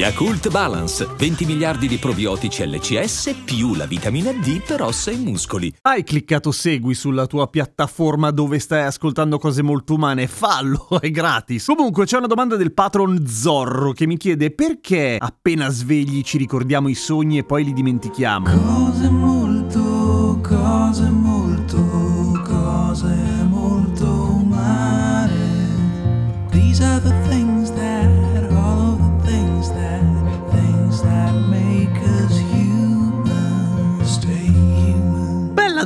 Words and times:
Yakult 0.00 0.48
Balance, 0.48 1.06
20 1.14 1.44
miliardi 1.44 1.86
di 1.86 1.98
probiotici 1.98 2.66
LCS 2.66 3.42
più 3.44 3.74
la 3.74 3.84
vitamina 3.84 4.32
D 4.32 4.62
per 4.66 4.80
ossa 4.80 5.10
e 5.10 5.16
muscoli. 5.18 5.70
Hai 5.82 6.04
cliccato 6.04 6.52
segui 6.52 6.94
sulla 6.94 7.26
tua 7.26 7.48
piattaforma 7.48 8.30
dove 8.30 8.60
stai 8.60 8.84
ascoltando 8.84 9.38
cose 9.38 9.60
molto 9.60 9.92
umane? 9.96 10.26
Fallo, 10.26 10.88
è 10.98 11.10
gratis. 11.10 11.66
Comunque 11.66 12.06
c'è 12.06 12.16
una 12.16 12.28
domanda 12.28 12.56
del 12.56 12.72
patron 12.72 13.26
Zorro 13.26 13.92
che 13.92 14.06
mi 14.06 14.16
chiede 14.16 14.50
perché 14.52 15.18
appena 15.20 15.68
svegli 15.68 16.22
ci 16.22 16.38
ricordiamo 16.38 16.88
i 16.88 16.94
sogni 16.94 17.36
e 17.36 17.44
poi 17.44 17.62
li 17.62 17.74
dimentichiamo. 17.74 18.46
Cose 18.46 19.06
molto, 19.10 19.39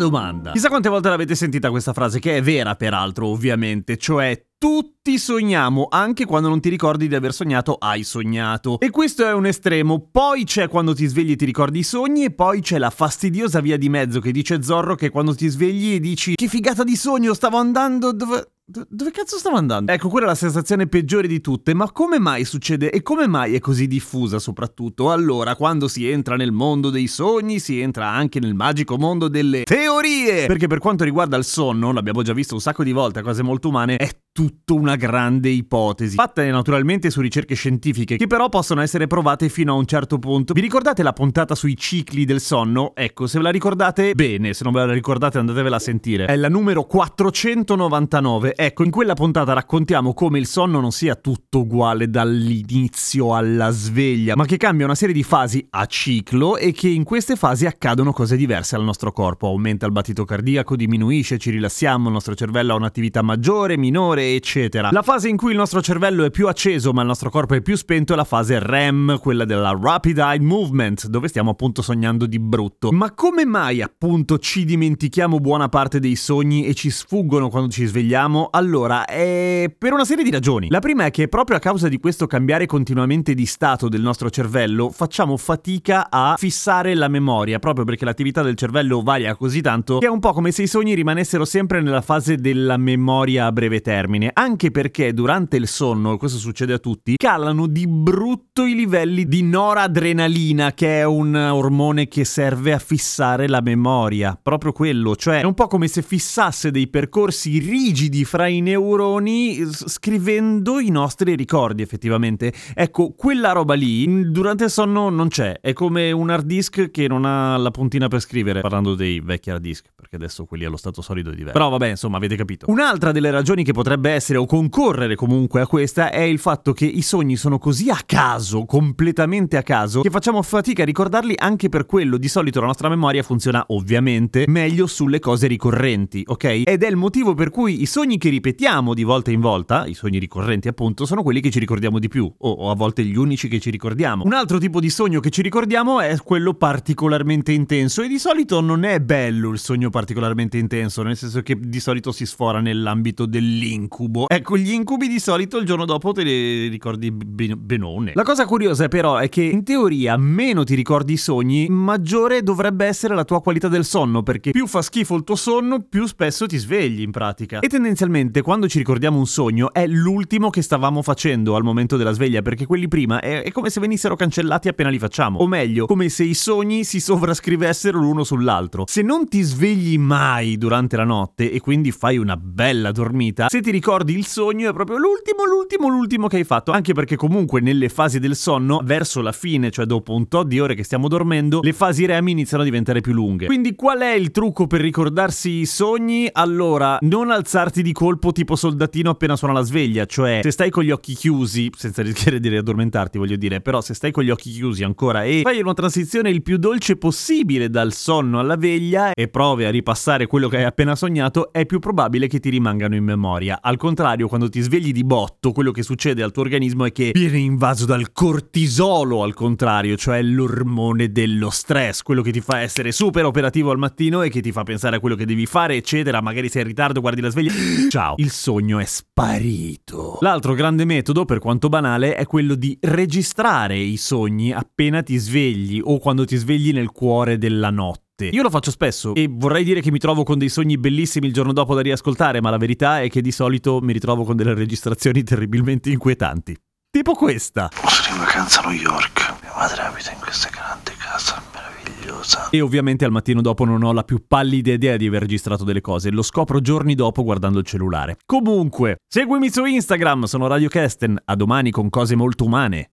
domanda. 0.04 0.52
Chissà 0.52 0.68
quante 0.68 0.88
volte 0.88 1.08
l'avete 1.08 1.34
sentita 1.34 1.70
questa 1.70 1.92
frase, 1.92 2.18
che 2.18 2.36
è 2.36 2.42
vera 2.42 2.74
peraltro, 2.74 3.26
ovviamente, 3.26 3.96
cioè 3.96 4.46
tutti 4.58 5.18
sogniamo, 5.18 5.88
anche 5.90 6.24
quando 6.24 6.48
non 6.48 6.60
ti 6.60 6.68
ricordi 6.68 7.06
di 7.06 7.14
aver 7.14 7.34
sognato, 7.34 7.74
hai 7.74 8.02
sognato. 8.02 8.80
E 8.80 8.90
questo 8.90 9.26
è 9.26 9.32
un 9.32 9.46
estremo. 9.46 10.08
Poi 10.10 10.44
c'è 10.44 10.68
quando 10.68 10.94
ti 10.94 11.06
svegli 11.06 11.32
e 11.32 11.36
ti 11.36 11.44
ricordi 11.44 11.80
i 11.80 11.82
sogni, 11.82 12.24
e 12.24 12.30
poi 12.30 12.60
c'è 12.60 12.78
la 12.78 12.90
fastidiosa 12.90 13.60
via 13.60 13.76
di 13.76 13.88
mezzo 13.88 14.20
che 14.20 14.32
dice 14.32 14.62
Zorro 14.62 14.94
che 14.94 15.10
quando 15.10 15.34
ti 15.34 15.48
svegli 15.48 15.94
e 15.94 16.00
dici 16.00 16.34
che 16.34 16.48
figata 16.48 16.84
di 16.84 16.96
sogno, 16.96 17.34
stavo 17.34 17.58
andando 17.58 18.12
dove... 18.12 18.53
do- 18.64 18.86
Dove 18.88 19.10
cazzo 19.10 19.36
stavo 19.36 19.56
andando? 19.56 19.92
Ecco, 19.92 20.08
quella 20.08 20.26
è 20.26 20.28
la 20.28 20.34
sensazione 20.34 20.86
peggiore 20.86 21.28
di 21.28 21.40
tutte, 21.40 21.74
ma 21.74 21.90
come 21.92 22.18
mai 22.18 22.44
succede 22.44 22.90
e 22.90 23.02
come 23.02 23.26
mai 23.26 23.54
è 23.54 23.58
così 23.58 23.86
diffusa 23.86 24.38
soprattutto? 24.38 25.10
Allora, 25.10 25.54
quando 25.56 25.88
si 25.88 26.08
entra 26.08 26.36
nel 26.36 26.52
mondo 26.52 26.90
dei 26.90 27.06
sogni, 27.06 27.58
si 27.58 27.80
entra 27.80 28.08
anche 28.08 28.40
nel 28.40 28.54
magico 28.54 28.96
mondo 28.96 29.28
delle 29.28 29.64
teorie! 29.64 30.46
Perché 30.46 30.66
per 30.66 30.78
quanto 30.78 31.04
riguarda 31.04 31.36
il 31.36 31.44
sonno, 31.44 31.92
l'abbiamo 31.92 32.22
già 32.22 32.32
visto 32.32 32.54
un 32.54 32.60
sacco 32.60 32.82
di 32.82 32.92
volte 32.92 33.22
cose 33.22 33.42
molto 33.42 33.68
umane, 33.68 33.96
è 33.96 34.08
tutto 34.34 34.74
una 34.74 34.96
grande 34.96 35.48
ipotesi, 35.48 36.16
fatta 36.16 36.44
naturalmente 36.50 37.08
su 37.08 37.20
ricerche 37.20 37.54
scientifiche, 37.54 38.16
che 38.16 38.26
però 38.26 38.48
possono 38.48 38.80
essere 38.80 39.06
provate 39.06 39.48
fino 39.48 39.72
a 39.72 39.76
un 39.76 39.86
certo 39.86 40.18
punto. 40.18 40.52
Vi 40.54 40.60
ricordate 40.60 41.04
la 41.04 41.12
puntata 41.12 41.54
sui 41.54 41.76
cicli 41.76 42.24
del 42.24 42.40
sonno? 42.40 42.96
Ecco, 42.96 43.28
se 43.28 43.38
ve 43.38 43.44
la 43.44 43.50
ricordate, 43.50 44.12
bene, 44.16 44.52
se 44.52 44.64
non 44.64 44.72
ve 44.72 44.86
la 44.86 44.92
ricordate 44.92 45.38
andatevela 45.38 45.76
a 45.76 45.78
sentire. 45.78 46.24
È 46.24 46.34
la 46.34 46.48
numero 46.48 46.82
499. 46.82 48.56
Ecco, 48.56 48.82
in 48.82 48.90
quella 48.90 49.14
puntata 49.14 49.52
raccontiamo 49.52 50.14
come 50.14 50.40
il 50.40 50.48
sonno 50.48 50.80
non 50.80 50.90
sia 50.90 51.14
tutto 51.14 51.60
uguale 51.60 52.10
dall'inizio 52.10 53.36
alla 53.36 53.70
sveglia, 53.70 54.34
ma 54.34 54.46
che 54.46 54.56
cambia 54.56 54.84
una 54.84 54.96
serie 54.96 55.14
di 55.14 55.22
fasi 55.22 55.64
a 55.70 55.86
ciclo 55.86 56.56
e 56.56 56.72
che 56.72 56.88
in 56.88 57.04
queste 57.04 57.36
fasi 57.36 57.66
accadono 57.66 58.12
cose 58.12 58.34
diverse 58.36 58.74
al 58.74 58.82
nostro 58.82 59.12
corpo. 59.12 59.46
Aumenta 59.46 59.86
il 59.86 59.92
battito 59.92 60.24
cardiaco, 60.24 60.74
diminuisce, 60.74 61.38
ci 61.38 61.50
rilassiamo, 61.50 62.08
il 62.08 62.14
nostro 62.14 62.34
cervello 62.34 62.72
ha 62.72 62.76
un'attività 62.76 63.22
maggiore, 63.22 63.76
minore, 63.76 64.22
eccetera. 64.32 64.90
La 64.90 65.02
fase 65.02 65.28
in 65.28 65.36
cui 65.36 65.50
il 65.50 65.56
nostro 65.56 65.82
cervello 65.82 66.24
è 66.24 66.30
più 66.30 66.48
acceso 66.48 66.92
ma 66.92 67.02
il 67.02 67.06
nostro 67.06 67.30
corpo 67.30 67.54
è 67.54 67.60
più 67.60 67.76
spento 67.76 68.12
è 68.12 68.16
la 68.16 68.24
fase 68.24 68.58
REM, 68.58 69.18
quella 69.20 69.44
della 69.44 69.76
Rapid 69.80 70.18
Eye 70.18 70.40
Movement, 70.40 71.06
dove 71.08 71.28
stiamo 71.28 71.50
appunto 71.50 71.82
sognando 71.82 72.26
di 72.26 72.38
brutto. 72.38 72.92
Ma 72.92 73.12
come 73.12 73.44
mai 73.44 73.82
appunto 73.82 74.38
ci 74.38 74.64
dimentichiamo 74.64 75.38
buona 75.38 75.68
parte 75.68 75.98
dei 76.00 76.16
sogni 76.16 76.66
e 76.66 76.74
ci 76.74 76.90
sfuggono 76.90 77.48
quando 77.48 77.70
ci 77.70 77.84
svegliamo? 77.84 78.48
Allora, 78.50 79.04
è 79.04 79.72
per 79.76 79.92
una 79.92 80.04
serie 80.04 80.24
di 80.24 80.30
ragioni. 80.30 80.68
La 80.70 80.80
prima 80.80 81.06
è 81.06 81.10
che 81.10 81.28
proprio 81.28 81.56
a 81.56 81.60
causa 81.60 81.88
di 81.88 81.98
questo 81.98 82.26
cambiare 82.26 82.66
continuamente 82.66 83.34
di 83.34 83.46
stato 83.46 83.88
del 83.88 84.00
nostro 84.00 84.30
cervello, 84.30 84.90
facciamo 84.90 85.36
fatica 85.36 86.08
a 86.08 86.36
fissare 86.38 86.94
la 86.94 87.08
memoria, 87.08 87.58
proprio 87.58 87.84
perché 87.84 88.04
l'attività 88.04 88.42
del 88.42 88.54
cervello 88.54 89.02
varia 89.02 89.34
così 89.34 89.60
tanto 89.60 89.98
che 89.98 90.06
è 90.06 90.10
un 90.10 90.20
po' 90.20 90.32
come 90.32 90.52
se 90.52 90.62
i 90.62 90.66
sogni 90.66 90.94
rimanessero 90.94 91.44
sempre 91.44 91.80
nella 91.80 92.00
fase 92.00 92.36
della 92.36 92.76
memoria 92.76 93.46
a 93.46 93.52
breve 93.52 93.80
termine, 93.80 94.13
anche 94.32 94.70
perché 94.70 95.12
durante 95.12 95.56
il 95.56 95.66
sonno, 95.66 96.14
e 96.14 96.16
questo 96.16 96.38
succede 96.38 96.72
a 96.74 96.78
tutti, 96.78 97.16
calano 97.16 97.66
di 97.66 97.86
brutto 97.86 98.64
i 98.64 98.74
livelli 98.74 99.26
di 99.26 99.42
noradrenalina, 99.42 100.72
che 100.72 101.00
è 101.00 101.04
un 101.04 101.34
ormone 101.34 102.08
che 102.08 102.24
serve 102.24 102.72
a 102.72 102.78
fissare 102.78 103.48
la 103.48 103.60
memoria, 103.60 104.38
proprio 104.40 104.72
quello, 104.72 105.16
cioè 105.16 105.40
è 105.40 105.44
un 105.44 105.54
po' 105.54 105.66
come 105.66 105.88
se 105.88 106.02
fissasse 106.02 106.70
dei 106.70 106.88
percorsi 106.88 107.58
rigidi 107.58 108.24
fra 108.24 108.46
i 108.46 108.60
neuroni 108.60 109.64
scrivendo 109.70 110.78
i 110.78 110.90
nostri 110.90 111.34
ricordi 111.34 111.82
effettivamente. 111.82 112.52
Ecco, 112.74 113.14
quella 113.16 113.52
roba 113.52 113.74
lì 113.74 114.06
mh, 114.06 114.30
durante 114.30 114.64
il 114.64 114.70
sonno 114.70 115.08
non 115.08 115.28
c'è, 115.28 115.60
è 115.60 115.72
come 115.72 116.12
un 116.12 116.30
hard 116.30 116.46
disk 116.46 116.90
che 116.90 117.08
non 117.08 117.24
ha 117.24 117.56
la 117.56 117.70
puntina 117.70 118.08
per 118.08 118.20
scrivere, 118.20 118.60
parlando 118.60 118.94
dei 118.94 119.20
vecchi 119.20 119.50
hard 119.50 119.62
disk, 119.62 119.86
perché 119.94 120.16
adesso 120.16 120.44
quelli 120.44 120.64
allo 120.64 120.76
stato 120.76 121.02
solido 121.02 121.30
è 121.30 121.34
diverso. 121.34 121.58
Però 121.58 121.68
vabbè, 121.70 121.88
insomma, 121.88 122.16
avete 122.16 122.36
capito. 122.36 122.66
Un'altra 122.68 123.12
delle 123.12 123.30
ragioni 123.30 123.64
che 123.64 123.72
potrebbe 123.72 124.03
essere 124.10 124.38
o 124.38 124.46
concorrere 124.46 125.14
comunque 125.14 125.60
a 125.60 125.66
questa 125.66 126.10
è 126.10 126.20
il 126.20 126.38
fatto 126.38 126.72
che 126.72 126.84
i 126.84 127.02
sogni 127.02 127.36
sono 127.36 127.58
così 127.58 127.90
a 127.90 127.98
caso, 128.04 128.64
completamente 128.64 129.56
a 129.56 129.62
caso, 129.62 130.02
che 130.02 130.10
facciamo 130.10 130.42
fatica 130.42 130.82
a 130.82 130.84
ricordarli 130.84 131.34
anche 131.36 131.68
per 131.68 131.86
quello. 131.86 132.18
Di 132.18 132.28
solito 132.28 132.60
la 132.60 132.66
nostra 132.66 132.88
memoria 132.88 133.22
funziona 133.22 133.64
ovviamente 133.68 134.44
meglio 134.46 134.86
sulle 134.86 135.18
cose 135.18 135.46
ricorrenti, 135.46 136.22
ok? 136.26 136.62
Ed 136.64 136.82
è 136.82 136.88
il 136.88 136.96
motivo 136.96 137.34
per 137.34 137.50
cui 137.50 137.82
i 137.82 137.86
sogni 137.86 138.18
che 138.18 138.28
ripetiamo 138.28 138.94
di 138.94 139.02
volta 139.02 139.30
in 139.30 139.40
volta, 139.40 139.86
i 139.86 139.94
sogni 139.94 140.18
ricorrenti 140.18 140.68
appunto, 140.68 141.06
sono 141.06 141.22
quelli 141.22 141.40
che 141.40 141.50
ci 141.50 141.58
ricordiamo 141.58 141.98
di 141.98 142.08
più, 142.08 142.30
o, 142.36 142.50
o 142.50 142.70
a 142.70 142.74
volte 142.74 143.04
gli 143.04 143.16
unici 143.16 143.48
che 143.48 143.60
ci 143.60 143.70
ricordiamo. 143.70 144.24
Un 144.24 144.32
altro 144.32 144.58
tipo 144.58 144.80
di 144.80 144.90
sogno 144.90 145.20
che 145.20 145.30
ci 145.30 145.42
ricordiamo 145.42 146.00
è 146.00 146.16
quello 146.22 146.54
particolarmente 146.54 147.52
intenso 147.52 148.02
e 148.02 148.08
di 148.08 148.18
solito 148.18 148.60
non 148.60 148.84
è 148.84 149.00
bello 149.00 149.50
il 149.50 149.58
sogno 149.58 149.90
particolarmente 149.90 150.58
intenso, 150.58 151.02
nel 151.02 151.16
senso 151.16 151.42
che 151.42 151.56
di 151.58 151.80
solito 151.80 152.12
si 152.12 152.26
sfora 152.26 152.60
nell'ambito 152.60 153.26
dell'incubo. 153.26 153.93
Ecco, 154.28 154.56
gli 154.56 154.72
incubi 154.72 155.06
di 155.06 155.20
solito 155.20 155.58
il 155.58 155.66
giorno 155.66 155.84
dopo 155.84 156.12
te 156.12 156.22
li 156.22 156.68
ricordi 156.68 157.12
ben- 157.12 157.54
benone. 157.58 158.12
La 158.14 158.24
cosa 158.24 158.44
curiosa 158.44 158.88
però 158.88 159.18
è 159.18 159.28
che 159.28 159.42
in 159.42 159.62
teoria 159.62 160.16
meno 160.16 160.64
ti 160.64 160.74
ricordi 160.74 161.12
i 161.12 161.16
sogni, 161.16 161.68
maggiore 161.68 162.42
dovrebbe 162.42 162.86
essere 162.86 163.14
la 163.14 163.24
tua 163.24 163.40
qualità 163.40 163.68
del 163.68 163.84
sonno, 163.84 164.22
perché 164.22 164.50
più 164.50 164.66
fa 164.66 164.82
schifo 164.82 165.14
il 165.14 165.24
tuo 165.24 165.36
sonno, 165.36 165.80
più 165.80 166.06
spesso 166.06 166.46
ti 166.46 166.56
svegli 166.56 167.02
in 167.02 167.12
pratica. 167.12 167.60
E 167.60 167.68
tendenzialmente 167.68 168.42
quando 168.42 168.66
ci 168.66 168.78
ricordiamo 168.78 169.18
un 169.18 169.26
sogno 169.26 169.72
è 169.72 169.86
l'ultimo 169.86 170.50
che 170.50 170.62
stavamo 170.62 171.02
facendo 171.02 171.54
al 171.54 171.62
momento 171.62 171.96
della 171.96 172.12
sveglia, 172.12 172.42
perché 172.42 172.66
quelli 172.66 172.88
prima 172.88 173.20
è, 173.20 173.42
è 173.42 173.52
come 173.52 173.70
se 173.70 173.80
venissero 173.80 174.16
cancellati 174.16 174.68
appena 174.68 174.90
li 174.90 174.98
facciamo. 174.98 175.38
O 175.38 175.46
meglio, 175.46 175.86
come 175.86 176.08
se 176.08 176.24
i 176.24 176.34
sogni 176.34 176.82
si 176.84 177.00
sovrascrivessero 177.00 177.98
l'uno 177.98 178.24
sull'altro. 178.24 178.84
Se 178.86 179.02
non 179.02 179.28
ti 179.28 179.42
svegli 179.42 179.98
mai 179.98 180.56
durante 180.56 180.96
la 180.96 181.04
notte 181.04 181.50
e 181.50 181.60
quindi 181.60 181.92
fai 181.92 182.18
una 182.18 182.36
bella 182.36 182.90
dormita, 182.90 183.48
se 183.48 183.60
ti 183.60 183.70
ricordi 183.74 184.14
il 184.14 184.24
sogno 184.24 184.70
è 184.70 184.72
proprio 184.72 184.98
l'ultimo, 184.98 185.44
l'ultimo, 185.44 185.88
l'ultimo 185.88 186.28
che 186.28 186.36
hai 186.36 186.44
fatto. 186.44 186.70
Anche 186.70 186.92
perché 186.92 187.16
comunque 187.16 187.60
nelle 187.60 187.88
fasi 187.88 188.20
del 188.20 188.36
sonno, 188.36 188.80
verso 188.84 189.20
la 189.20 189.32
fine, 189.32 189.70
cioè 189.70 189.84
dopo 189.84 190.14
un 190.14 190.28
tot 190.28 190.46
di 190.46 190.60
ore 190.60 190.74
che 190.74 190.84
stiamo 190.84 191.08
dormendo, 191.08 191.60
le 191.60 191.72
fasi 191.72 192.06
REM 192.06 192.28
iniziano 192.28 192.62
a 192.62 192.66
diventare 192.66 193.00
più 193.00 193.12
lunghe. 193.12 193.46
Quindi 193.46 193.74
qual 193.74 193.98
è 193.98 194.14
il 194.14 194.30
trucco 194.30 194.68
per 194.68 194.80
ricordarsi 194.80 195.50
i 195.50 195.66
sogni? 195.66 196.28
Allora, 196.30 196.98
non 197.00 197.30
alzarti 197.30 197.82
di 197.82 197.92
colpo 197.92 198.30
tipo 198.30 198.54
soldatino 198.54 199.10
appena 199.10 199.34
suona 199.34 199.54
la 199.54 199.62
sveglia, 199.62 200.06
cioè 200.06 200.40
se 200.42 200.52
stai 200.52 200.70
con 200.70 200.84
gli 200.84 200.92
occhi 200.92 201.14
chiusi, 201.14 201.70
senza 201.76 202.02
rischiare 202.02 202.38
di 202.38 202.48
riaddormentarti 202.48 203.18
voglio 203.18 203.36
dire, 203.36 203.60
però 203.60 203.80
se 203.80 203.94
stai 203.94 204.12
con 204.12 204.22
gli 204.22 204.30
occhi 204.30 204.52
chiusi 204.52 204.84
ancora 204.84 205.24
e 205.24 205.40
fai 205.42 205.60
una 205.60 205.74
transizione 205.74 206.30
il 206.30 206.42
più 206.42 206.58
dolce 206.58 206.96
possibile 206.96 207.68
dal 207.70 207.92
sonno 207.92 208.38
alla 208.38 208.56
veglia 208.56 209.12
e 209.12 209.26
provi 209.28 209.64
a 209.64 209.70
ripassare 209.70 210.26
quello 210.26 210.48
che 210.48 210.58
hai 210.58 210.64
appena 210.64 210.94
sognato, 210.94 211.52
è 211.52 211.66
più 211.66 211.80
probabile 211.80 212.28
che 212.28 212.38
ti 212.38 212.50
rimangano 212.50 212.94
in 212.94 213.04
memoria. 213.04 213.58
Al 213.66 213.78
contrario, 213.78 214.28
quando 214.28 214.50
ti 214.50 214.60
svegli 214.60 214.92
di 214.92 215.04
botto, 215.04 215.52
quello 215.52 215.70
che 215.70 215.82
succede 215.82 216.22
al 216.22 216.32
tuo 216.32 216.42
organismo 216.42 216.84
è 216.84 216.92
che 216.92 217.12
viene 217.14 217.38
invaso 217.38 217.86
dal 217.86 218.12
cortisolo, 218.12 219.22
al 219.22 219.32
contrario, 219.32 219.96
cioè 219.96 220.20
l'ormone 220.20 221.10
dello 221.10 221.48
stress, 221.48 222.02
quello 222.02 222.20
che 222.20 222.30
ti 222.30 222.42
fa 222.42 222.60
essere 222.60 222.92
super 222.92 223.24
operativo 223.24 223.70
al 223.70 223.78
mattino 223.78 224.20
e 224.20 224.28
che 224.28 224.42
ti 224.42 224.52
fa 224.52 224.64
pensare 224.64 224.96
a 224.96 225.00
quello 225.00 225.16
che 225.16 225.24
devi 225.24 225.46
fare, 225.46 225.76
eccetera. 225.76 226.20
Magari 226.20 226.50
sei 226.50 226.60
in 226.60 226.68
ritardo, 226.68 227.00
guardi 227.00 227.22
la 227.22 227.30
sveglia. 227.30 227.52
Ciao, 227.88 228.16
il 228.18 228.30
sogno 228.30 228.80
è 228.80 228.84
sparito. 228.84 230.18
L'altro 230.20 230.52
grande 230.52 230.84
metodo, 230.84 231.24
per 231.24 231.38
quanto 231.38 231.70
banale, 231.70 232.16
è 232.16 232.26
quello 232.26 232.56
di 232.56 232.76
registrare 232.82 233.78
i 233.78 233.96
sogni 233.96 234.52
appena 234.52 235.02
ti 235.02 235.16
svegli 235.16 235.80
o 235.82 235.96
quando 235.96 236.26
ti 236.26 236.36
svegli 236.36 236.70
nel 236.74 236.90
cuore 236.90 237.38
della 237.38 237.70
notte. 237.70 238.03
Io 238.16 238.42
lo 238.42 238.50
faccio 238.50 238.70
spesso 238.70 239.12
e 239.12 239.26
vorrei 239.28 239.64
dire 239.64 239.80
che 239.80 239.90
mi 239.90 239.98
trovo 239.98 240.22
con 240.22 240.38
dei 240.38 240.48
sogni 240.48 240.78
bellissimi 240.78 241.26
il 241.26 241.32
giorno 241.32 241.52
dopo 241.52 241.74
da 241.74 241.80
riascoltare, 241.80 242.40
ma 242.40 242.48
la 242.48 242.58
verità 242.58 243.00
è 243.00 243.10
che 243.10 243.20
di 243.20 243.32
solito 243.32 243.80
mi 243.80 243.92
ritrovo 243.92 244.22
con 244.22 244.36
delle 244.36 244.54
registrazioni 244.54 245.24
terribilmente 245.24 245.90
inquietanti. 245.90 246.56
Tipo 246.90 247.14
questa. 247.14 247.70
Sono 247.72 248.16
in 248.16 248.22
vacanza 248.22 248.62
a 248.62 248.68
New 248.68 248.78
York. 248.78 249.34
Mia 249.42 249.52
madre 249.56 249.82
abita 249.82 250.12
in 250.12 250.20
questa 250.20 250.48
grande 250.48 250.92
casa 250.96 251.42
meravigliosa. 251.52 252.50
E 252.50 252.60
ovviamente 252.60 253.04
al 253.04 253.10
mattino 253.10 253.40
dopo 253.40 253.64
non 253.64 253.82
ho 253.82 253.92
la 253.92 254.04
più 254.04 254.24
pallida 254.28 254.70
idea 254.70 254.96
di 254.96 255.08
aver 255.08 255.22
registrato 255.22 255.64
delle 255.64 255.80
cose, 255.80 256.12
lo 256.12 256.22
scopro 256.22 256.60
giorni 256.60 256.94
dopo 256.94 257.24
guardando 257.24 257.58
il 257.58 257.64
cellulare. 257.64 258.18
Comunque, 258.24 258.98
seguimi 259.08 259.50
su 259.50 259.64
Instagram, 259.64 260.24
sono 260.26 260.46
Radio 260.46 260.68
Kesten, 260.68 261.20
a 261.24 261.34
domani 261.34 261.72
con 261.72 261.90
cose 261.90 262.14
molto 262.14 262.44
umane. 262.44 262.93